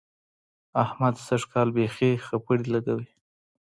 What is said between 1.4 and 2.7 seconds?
کال بېخي خپړې